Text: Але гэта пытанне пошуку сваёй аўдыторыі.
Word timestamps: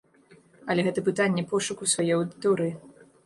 Але 0.73 0.85
гэта 0.87 1.03
пытанне 1.09 1.43
пошуку 1.53 1.91
сваёй 1.93 2.17
аўдыторыі. 2.17 2.73